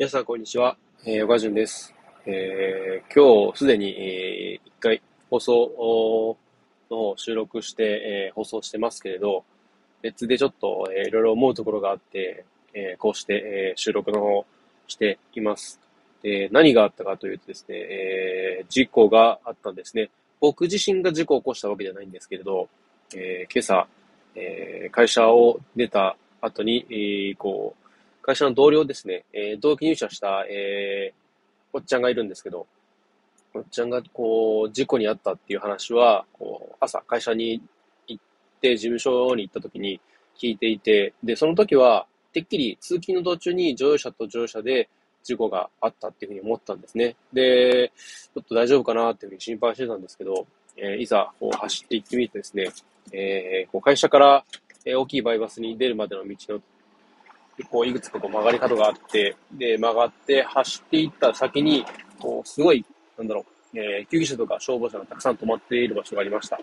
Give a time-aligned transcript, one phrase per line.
[0.00, 0.76] 皆さん、こんにちは。
[1.04, 1.92] えー、岡潤です。
[2.24, 6.36] えー、今日、すでに、えー、一回、放送
[6.88, 9.42] の収録して、えー、放送してますけれど、
[10.00, 14.46] 別でちょっと、えー、いろいろ思うところがあって、えー、こうして、えー、収録の方
[14.86, 15.80] しています。
[16.22, 20.10] で、何があったかというとですね、えー、事故があったんですね。
[20.38, 22.68] 僕自身が事故を起こしたわけじゃないんですけれど、
[23.16, 23.88] えー、今朝、
[24.36, 27.77] えー、会社を出た後に、えー、こう、
[28.28, 31.18] 会社の同僚ですね、えー、同期入社した、えー、
[31.72, 32.66] おっちゃんがいるんですけど、
[33.54, 37.62] おっちゃんが、こう、事故に遭ったっていう話は、こう、朝会社に
[38.06, 38.24] 行っ
[38.60, 39.98] て、事務所に行った時に
[40.38, 44.90] 聞いていて、で、その時は、てっきり通勤の途中に乗用車と乗用車で
[45.22, 47.16] 事故があったっていうふうに思ったんですね。
[47.32, 52.68] で、ちょっと大丈夫かなっていうふうに心配してたんですけど、えー、いざ、こう、走って行ってみてですね、
[53.10, 54.44] えー、こう会社から、
[54.84, 56.60] え、大きいバイパスに出るまでの道の
[57.64, 61.84] こう、いくつかこう曲がり角があって、で、曲がって走っていった先に、
[62.18, 62.84] こう、すごい、
[63.16, 66.60] なんだろう、えー、救急車とか消防車がたくさん止まっている場所がありました。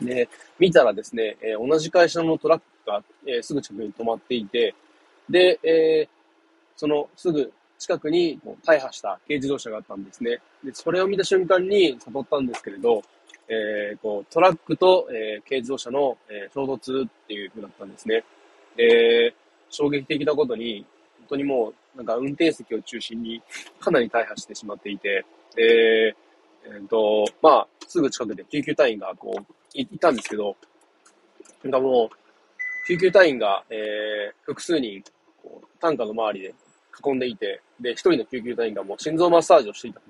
[0.00, 4.74] で、見たらですね、えー、同じ会社のトラックが、えー、すぐ近くに止まっていて、
[5.28, 6.08] で、えー、
[6.76, 10.38] そのすぐ近くにこう大破した軽自動車があったんですね。
[10.64, 13.02] で、それを見た瞬間に悟ったんですけれど、
[13.48, 18.24] えー、こうトラックと、えー、軽自動車の、えー、衝突っていう風だったんですね。
[18.76, 19.34] で、
[19.72, 20.86] 衝撃的なことに、
[21.20, 23.42] 本当にもう、なんか運転席を中心に
[23.80, 25.24] かなり大破してしまっていて、
[25.56, 26.14] で、
[26.64, 30.54] えっ、ー、と、まあ、すぐ近くで救急隊員がこう、いいたんですけど、
[31.64, 35.02] なんかもう、救急隊員が、えー、複数人、
[35.42, 36.54] こう、担架の周りで
[37.04, 40.00] 囲んでいて、で、一人の救急隊員がもう心臓マッサージをしていた。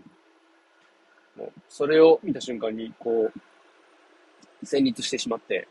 [1.36, 3.40] もう、それを見た瞬間に、こう、
[4.66, 5.68] 戦慄してしまって、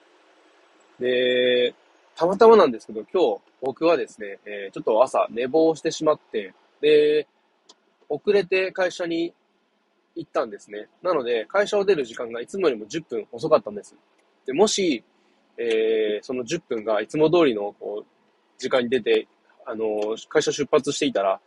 [0.99, 1.73] で、
[2.15, 7.27] たまたまなんですけど、今日僕はですね、えー、ちょっと朝寝坊してしまって、で、
[8.09, 9.33] 遅れて会社に
[10.15, 10.87] 行ったんですね。
[11.01, 13.95] なので、会社を出る時間がいつもよりも10分遅かったんです。
[14.45, 15.03] で、もし、
[15.57, 18.05] えー、その10分がいつも通りのこう
[18.57, 19.27] 時間に出て、
[19.65, 21.39] あのー、会社出発していたら、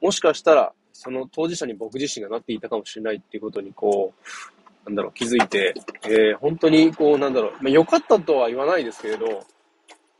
[0.00, 4.12] もしかしたら、その当事者に僕自身がなっていたかもしれないっていうことに、こ
[4.84, 9.44] う、なんだろう、気づいて、えー、本当に、こう、なんだろう、まあ、良かったとは言わないですけれど、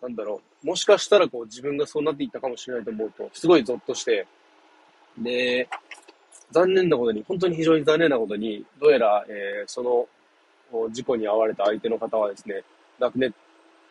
[0.03, 4.27] なんだろう、もしかしたらこう自分がそうなっていったかもしれないと思うと、すごいゾッとして、
[5.19, 5.69] で、
[6.51, 10.09] 残念なことに、本当に非常に残念なことに、どうやら、えー、その
[10.91, 12.63] 事故に遭われた相手の方はですね、
[12.99, 13.31] 亡くなっ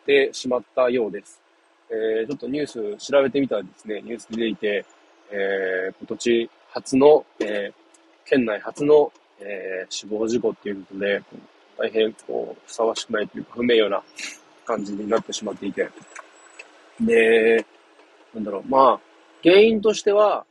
[0.06, 1.40] てしまったようです。
[1.90, 4.84] えー、ちょっとニュース調べてみたらですね、ニュース出ていて、
[5.30, 7.72] えー、今年初の、えー、
[8.24, 11.22] 県内初の、えー、死亡事故っていうことで、
[11.78, 14.02] 大変こうふさわしくないというか不名誉な
[14.68, 15.88] 感じになってしまっていて。
[17.00, 17.64] で、
[18.34, 19.00] なんだろう、まあ、
[19.42, 20.44] 原因としては、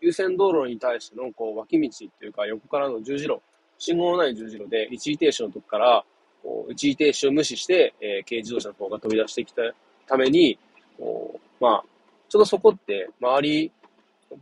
[0.00, 3.40] 優先道路に対してのこう脇道っていうか横からの十字路、
[3.78, 6.04] 信号のない十字路で一時停止のとこから、
[6.42, 9.62] こう一時停止を無視して、えー、軽自動車の方が飛び出してきた
[10.06, 10.58] ために、
[10.98, 11.84] こうまあ、
[12.28, 13.72] ちょっとそこって周り、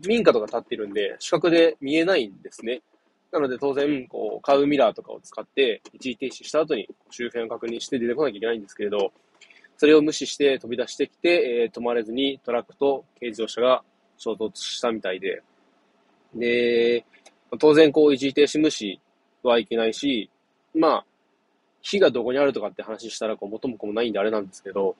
[0.06, 2.82] 民家とか建ってるんで、視覚で見えないんですね。
[3.34, 9.12] なので当然、こう、カウミラーとかを使って、一時停止した後に周辺を確認して出てこなきゃいけないんですけれど、
[9.76, 13.82] それを無視して飛び出してきて、えー、止まれずにトラックと軽自動車が
[14.18, 15.42] 衝突したみたいで、
[16.32, 17.04] で、
[17.58, 19.00] 当然こう一時停止無視
[19.42, 20.30] はいけないし、
[20.72, 21.04] まあ、
[21.82, 24.94] 火がどこにあるとかって話したらこう元も子もないんであれなんですけど、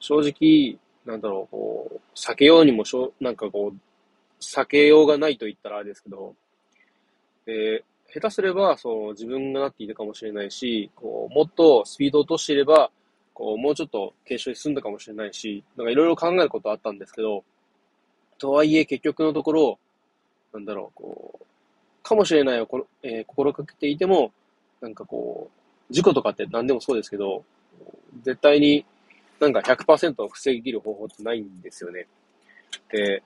[0.00, 0.76] 正直、
[1.06, 3.78] なんだろう、こう、避けようにもしょ、なんかこう、
[4.38, 6.34] 避けようがないと言ったらあれですけど、
[7.48, 7.82] で、
[8.12, 12.90] 下手すれば、そう、自分がなっていたかもしれないし、こう、もっとスピードを落としていれば、
[13.32, 17.42] こう、もうちょっと軽症に進んだかもしれないし、なんかいろいろ考えることあったんですけど、
[18.36, 19.78] とはいえ結局のところ、
[20.52, 21.44] なんだろう、こう、
[22.02, 24.30] かもしれないをこ、えー、心かけていても、
[24.82, 25.50] なんかこ
[25.90, 27.42] う、事故とかって何でもそうですけど、
[28.22, 28.84] 絶対に
[29.40, 32.06] なんか100%を防ぎきる方法ってないんですよね。
[32.90, 33.22] で、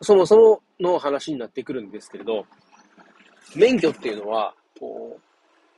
[0.00, 2.46] そもそもの話になってくるんですけれど、
[3.54, 5.18] 免許っていうのは、こ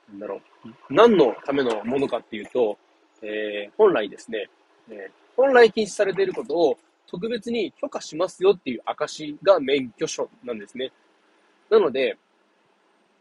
[0.09, 2.79] う、なんだろう、何のためのものかっていうと、
[3.23, 4.49] えー、本来ですね、
[4.89, 10.93] えー、本来禁止されていることを特別に許可しますよっていう証が免許証なんですね。
[11.71, 12.17] なので、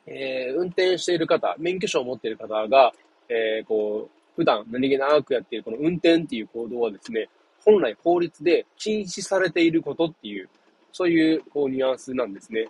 [0.05, 2.91] えー、運転している方、免許証を持っている方が、
[3.29, 7.29] えー、こう、普段何気なくやっているこの運転っていう行動はですね、
[7.63, 10.49] 本来法律で禁止されていることっていう、
[10.91, 12.67] そういうこうニュアンスなんですね。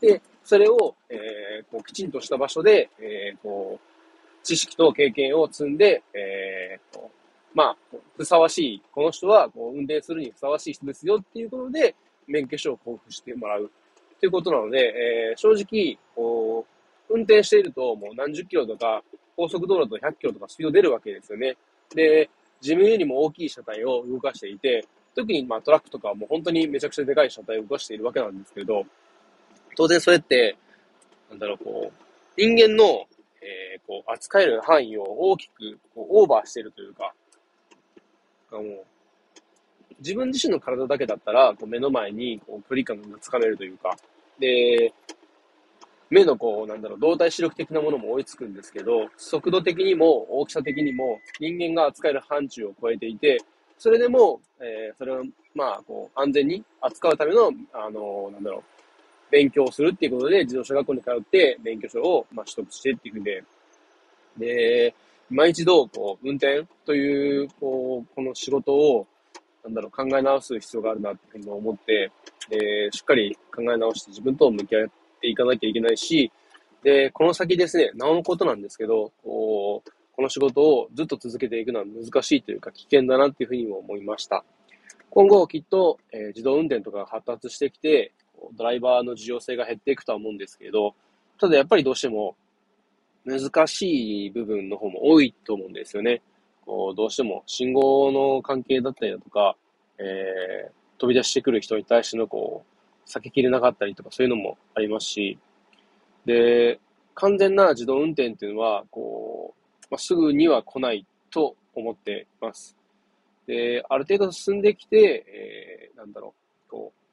[0.00, 0.94] で、それを、
[1.86, 7.76] きちんとした場所で、えー、こう知識と経験を積んで、えー、こうまあ、
[8.16, 11.94] ふさわしい、この人はこう運転するにふさわしい人ですよっていうことで、
[12.26, 13.70] 免許証を交付してもらう
[14.20, 14.78] ということなので、
[15.30, 16.66] えー、正直、こ
[17.08, 19.02] う、運転しているともう何十キロとか、
[19.36, 21.56] 高速道路と100キロとかスピード出るわけですよね。
[21.94, 22.28] で、
[22.60, 24.84] 自分よりも大きい車体を動かしていて、
[25.14, 28.84] 特にまあトラックとかはもう本当にめちゃくちゃでかい車体を動かしているわけなんですけど、
[29.76, 30.56] 当然それって、
[31.34, 33.06] なんだろう、こう、人間の、
[33.42, 37.12] えー、こう、扱える範囲を大きくこうオーバーしてるというか、
[38.52, 38.62] あの、
[39.98, 43.96] 自分自身の体だけだったら、こう目の前にこう距離感がつかめるというか、
[44.38, 44.92] で、
[46.08, 53.42] 目のこう、なんだろう、動体視力的なものも追いつくんですけど、速度的にも大きさ的にも人間が扱える範疇を超えていて、
[53.76, 58.73] それでも、えー、それを、まあ、こう、安全に扱うための、あのー、なんだろう、
[59.34, 63.44] 勉強するっていうことで、自動車学校に通って、免許証を、まあ、取得してっていうふうで、
[64.38, 64.94] で、
[65.28, 69.08] 今一度、こう、運転という、こう、この仕事を、
[69.64, 72.12] なんだろう、考え直す必要があるなっていうふうに思って、
[72.48, 74.88] で、しっかり考え直して自分と向き合っ
[75.20, 76.30] ていかなきゃいけないし、
[76.84, 84.44] で、この先ですね、なおのことなんですけど、こう、この仕事をずっと続けていくのは難しいというか危険だなっていうふうにも思いました。
[85.10, 88.12] 今後きっと、えー、自動運転とかが発達してきて、
[88.56, 90.94] ドライバーの需要性が減っていくとは思うんですけど、
[91.38, 92.36] ただやっぱりどうしても
[93.24, 96.22] 難しい部分の方も多いと思うんですよね。
[96.64, 99.56] こうどうしても信号の関係だったりだとか、
[99.98, 105.38] えー、飛び出してくる人に対してのこう、避けきれなかったりとかそういうのもありますし、
[106.24, 106.80] で、
[107.14, 112.76] 完全な自動運転っていうのは、こう、まあ、すぐには来ないと思っています。
[113.46, 116.34] で、ある程度進んできて、えー、なんだろ
[116.66, 117.03] う、こう、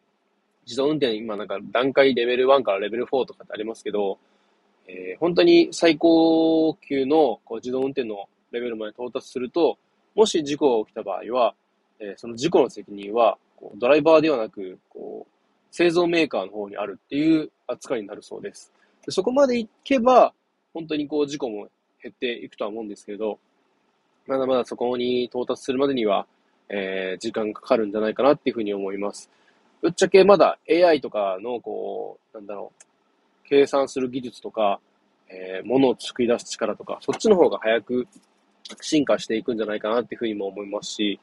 [0.66, 4.18] 自動運転、今なんか段階レベル1からレベル4とかってありますけど、
[4.88, 9.78] えー、本当に最高級のこう自動運転のレベルまで到達すると、
[10.16, 11.54] もし事故が起きた場合は、
[12.00, 15.32] えー、その事故の責任はこうドライバーではなく、こう
[15.72, 18.72] 製造メーカーの方にあるっていう扱いになるそうです。
[19.06, 20.34] でそこまでいけば、
[20.74, 21.68] 本当にこう事故も
[22.02, 23.40] 減っていくとは思うんですけど、
[24.28, 26.28] まだまだそこに到達するまでには、
[26.70, 29.30] えー、時間かかるんじゃないかなっていうふうに思います。
[29.82, 34.80] ぶっちゃけまだ AI とかの、こう、なんだろう、計算する技術とか、
[35.30, 38.08] えー、ものを作り出す力とか、そっちの方が早く
[38.82, 41.20] 進化していくんじゃないかなっていうふうにも思いますし、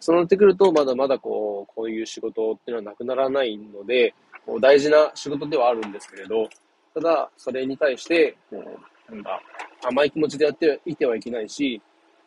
[0.00, 4.14] そうなってくると、まだまだこう、こういう仕事っていうのはなくならないので、
[4.46, 6.48] こう大事な仕事ではあるんですけれど、
[6.94, 8.64] ただ、それに対して、こ
[9.10, 9.40] う、なんか、
[9.84, 11.80] 甘い気持ちでやっていてはいけないし、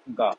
[0.08, 0.38] なんか、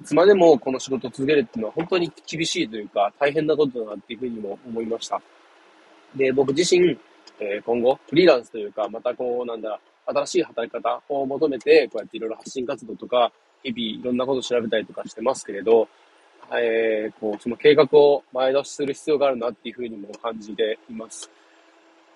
[0.00, 5.20] いつまでもこの仕事を続けるっていうのは本当に厳しいというか、大変なことだなっていうふうにも思いました。
[6.14, 6.98] で、僕自身、
[7.40, 13.32] えー、今後、フリーランスというか、またこう、なんだ、新しい働き方を求めて、こうやっていろいろ発信活動とか、
[13.62, 15.88] 日々いろんなことを調べたりとかしてますけれど、
[16.52, 21.30] えー、こう、その計画を前倒しする必要があるなっていうふうにも感じています。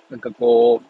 [0.08, 0.80] なんかこ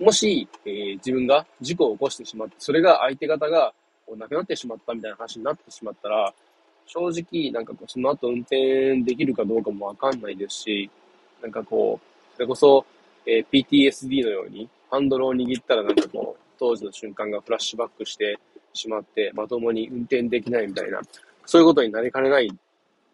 [0.00, 3.72] う、もし、えー、自分が事故を起こしてしまって、それが相手方が
[4.10, 6.34] こう亡くなってしまったみたいな話になってしまったら、
[6.84, 10.90] 正直、なんかこう、その後運転できるかどうかもわかんないですし、
[11.40, 12.84] なんかこう、それこそ、
[13.24, 18.36] えー、PTSD のように、ハンドルを握ったらなんかこう、当時の瞬間がフラッシュバックして
[18.72, 21.00] しまって、まともに運転できないみたいな、
[21.46, 22.50] そういうことになりかねない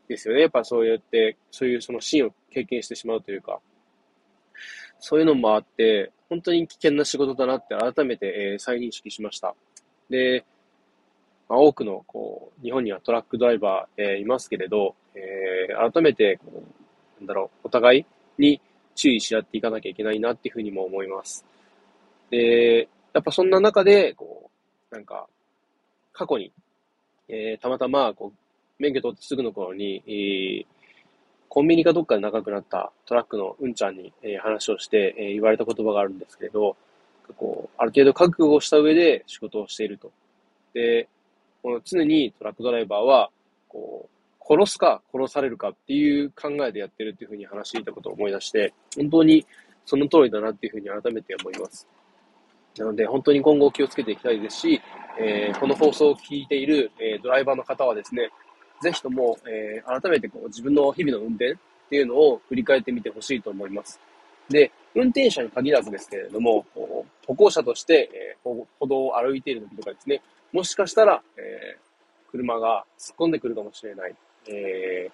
[0.08, 0.40] ですよね。
[0.40, 3.60] やっぱそうやって、そういうそのシーンを経験してしまうというか、
[4.99, 9.54] そういうのもあって、本当に危険な仕事だなって改めて、えー、再認識しました。
[10.09, 10.47] で、
[11.49, 18.07] まあ、多くのこう日本にはトラックドライバー、えー、いますけれど、えー、改めてこう、なんだろう、お互い
[18.38, 18.61] に
[18.95, 21.45] 注意し合っていかなきゃいけないなっていうふうにも思います。
[22.31, 24.50] で、やっぱそんな中で、こ
[24.91, 25.26] う、なんか、
[26.12, 26.53] 過去に、
[27.29, 28.38] えー、たまたま、こう、
[28.79, 30.67] 免許取ってすぐの頃に、えー、
[31.49, 36.76] コンビニかどっかで長くなったトラックのうんちゃんに、えー、話をして、えー、言われた言葉があるんですけれど、
[37.37, 40.11] こう、ある程度覚悟をした上で仕事をしていると。
[40.75, 41.09] で、
[41.66, 43.28] この常にトラックドライバーは、
[43.66, 49.44] こう、殺すか殺されるかっていう考えでやってるっていうふうに話していたことを思い出して、本当に
[49.85, 51.88] その通りだなっていうふうに改めて思います。
[52.78, 54.80] なので、本当に今後気をつけていきたいですし、
[55.18, 58.30] えー、この放送を聞いている、えー、ドライバーの方はですね、
[58.80, 61.56] ぜひとも、えー、改めてこう自分の日々の運転っ
[61.90, 63.99] ていうのを振り返ってみてほしいと思います。
[64.49, 66.64] で、運転者に限らずですけれども、
[67.26, 70.23] 歩行者として、えー、歩道を歩いている時とかですね、
[70.56, 74.14] もしかしたら、えー、車が突っ込んでくるかもしれない。
[74.48, 75.10] え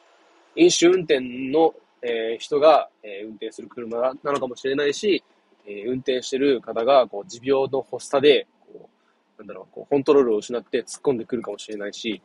[0.57, 1.19] ー、飲酒運転
[1.51, 5.25] の、えー、人が、えー、運転する車なのかもしれないし、
[5.67, 8.89] えー、運転してる方が、こう、持病の発作で、こ
[9.37, 12.23] う、なんだろう、こう、コントロールを失って突っ込んでくるかもしれないし、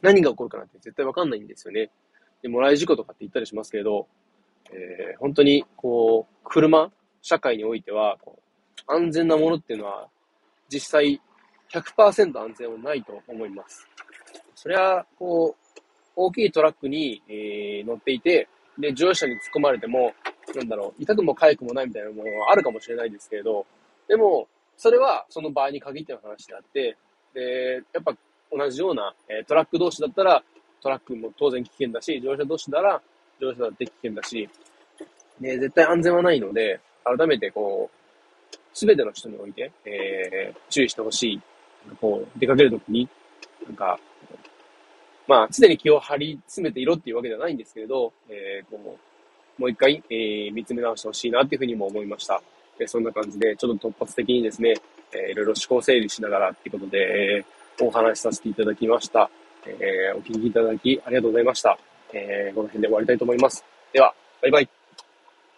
[0.00, 1.90] 何が起こるかなんて絶対わかんないんですよね。
[2.42, 4.08] で、もらい事故とかって言ったりしますけれど、
[4.72, 8.36] えー、本当に、こう、車、社会においては、こ
[8.88, 10.08] う安全なものっていうのは、
[10.68, 11.20] 実際
[11.72, 13.88] 100%安全はないと思います。
[14.54, 15.72] それは、こう、
[16.14, 18.48] 大きいトラックに、えー、乗っていて、
[18.78, 20.12] で、乗用車に突っ込まれても、
[20.54, 23.66] なんだろう、痛くも痒くもないみたいなものはあるかもしれないですけれど、
[24.08, 26.96] でも、それはその場合に限っての話であって、
[27.34, 28.14] で、やっぱ
[28.50, 30.42] 同じような、えー、トラック同士だったら、
[30.82, 33.00] トラックも当然危険だし、乗車同士なら、
[33.40, 34.48] 乗車だって危険だし、
[35.40, 41.40] で、絶対安全はないので、改めてこう、すべての人において、えー、注意してほしい。
[42.00, 43.08] こう、出かけるときに、
[43.66, 43.98] なんか、
[45.26, 48.98] まあ、常に気を張り詰めていろっていうわけではないんですけれど、えー、こ
[49.58, 52.42] う、もう一回、えー、見つめ直してほしいなっていうふうにも思いました。
[52.78, 54.74] えー、そんな感じで、ちょっと突発的にですね、
[55.12, 56.98] えー、いろいろ思考整理しながらっていうことで、
[57.38, 59.30] えー、お話しさせていただきました。
[59.66, 61.78] えー、お聞きいただきありがとうございました。
[62.12, 63.64] えー、この辺で終わりたいと思います。
[63.92, 64.81] では、バイバイ。